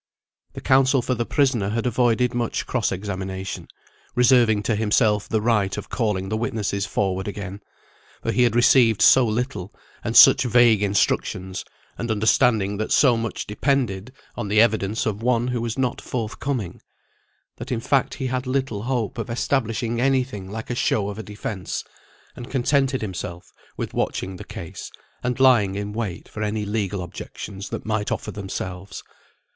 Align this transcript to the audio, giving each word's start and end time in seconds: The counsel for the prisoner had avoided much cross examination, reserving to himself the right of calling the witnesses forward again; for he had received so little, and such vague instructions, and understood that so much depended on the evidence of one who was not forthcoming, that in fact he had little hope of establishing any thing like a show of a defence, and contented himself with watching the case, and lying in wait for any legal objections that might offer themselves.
The 0.53 0.61
counsel 0.61 1.03
for 1.03 1.13
the 1.13 1.27
prisoner 1.27 1.69
had 1.69 1.85
avoided 1.85 2.33
much 2.33 2.65
cross 2.65 2.91
examination, 2.91 3.67
reserving 4.15 4.63
to 4.63 4.75
himself 4.75 5.29
the 5.29 5.43
right 5.43 5.77
of 5.77 5.89
calling 5.89 6.27
the 6.29 6.37
witnesses 6.37 6.87
forward 6.87 7.27
again; 7.27 7.61
for 8.23 8.31
he 8.31 8.41
had 8.41 8.55
received 8.55 9.03
so 9.03 9.23
little, 9.27 9.71
and 10.03 10.17
such 10.17 10.41
vague 10.41 10.81
instructions, 10.81 11.63
and 11.99 12.09
understood 12.09 12.79
that 12.79 12.91
so 12.91 13.15
much 13.15 13.45
depended 13.45 14.11
on 14.35 14.47
the 14.47 14.59
evidence 14.59 15.05
of 15.05 15.21
one 15.21 15.49
who 15.49 15.61
was 15.61 15.77
not 15.77 16.01
forthcoming, 16.01 16.81
that 17.57 17.71
in 17.71 17.79
fact 17.79 18.15
he 18.15 18.25
had 18.25 18.47
little 18.47 18.81
hope 18.81 19.19
of 19.19 19.29
establishing 19.29 20.01
any 20.01 20.23
thing 20.23 20.49
like 20.49 20.71
a 20.71 20.73
show 20.75 21.09
of 21.09 21.19
a 21.19 21.21
defence, 21.21 21.83
and 22.35 22.49
contented 22.49 23.03
himself 23.03 23.53
with 23.77 23.93
watching 23.93 24.37
the 24.37 24.43
case, 24.43 24.89
and 25.21 25.39
lying 25.39 25.75
in 25.75 25.93
wait 25.93 26.27
for 26.27 26.41
any 26.41 26.65
legal 26.65 27.03
objections 27.03 27.69
that 27.69 27.85
might 27.85 28.11
offer 28.11 28.31
themselves. 28.31 29.03